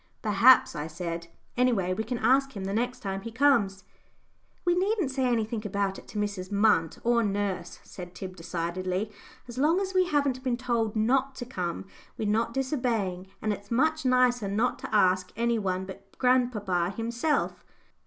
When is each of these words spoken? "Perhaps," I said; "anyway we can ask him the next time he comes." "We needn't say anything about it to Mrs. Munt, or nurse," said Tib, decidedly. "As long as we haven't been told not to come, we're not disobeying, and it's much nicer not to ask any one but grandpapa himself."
"Perhaps," 0.23 0.75
I 0.75 0.87
said; 0.87 1.27
"anyway 1.55 1.93
we 1.93 2.03
can 2.03 2.17
ask 2.17 2.57
him 2.57 2.63
the 2.63 2.73
next 2.73 3.01
time 3.01 3.21
he 3.21 3.31
comes." 3.31 3.83
"We 4.65 4.73
needn't 4.73 5.11
say 5.11 5.25
anything 5.27 5.61
about 5.63 5.99
it 5.99 6.07
to 6.07 6.17
Mrs. 6.17 6.49
Munt, 6.49 6.97
or 7.03 7.21
nurse," 7.21 7.79
said 7.83 8.15
Tib, 8.15 8.35
decidedly. 8.35 9.11
"As 9.47 9.59
long 9.59 9.79
as 9.79 9.93
we 9.93 10.07
haven't 10.07 10.43
been 10.43 10.57
told 10.57 10.95
not 10.95 11.35
to 11.35 11.45
come, 11.45 11.85
we're 12.17 12.27
not 12.27 12.51
disobeying, 12.51 13.27
and 13.43 13.53
it's 13.53 13.69
much 13.69 14.03
nicer 14.03 14.47
not 14.47 14.79
to 14.79 14.89
ask 14.95 15.31
any 15.35 15.59
one 15.59 15.85
but 15.85 16.17
grandpapa 16.17 16.95
himself." 16.97 17.63